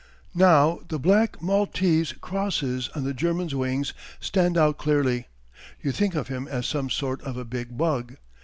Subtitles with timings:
[0.33, 5.27] Now the black Maltese crosses on the German's wings stand out clearly.
[5.79, 8.17] You think of him as some sort of a big bug.